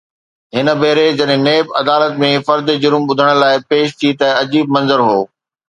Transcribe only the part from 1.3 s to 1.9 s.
NAB